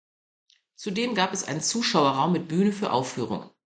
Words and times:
Zudem 0.73 1.13
gab 1.13 1.31
es 1.31 1.43
einen 1.47 1.61
Zuschauerraum 1.61 2.31
mit 2.31 2.47
Bühne 2.47 2.71
für 2.71 2.91
Aufführungen. 2.91 3.51